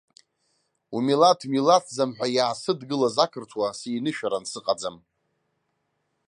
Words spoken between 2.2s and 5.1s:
иаасыдгылаз ақырҭуа синышәаран сыҟаӡам.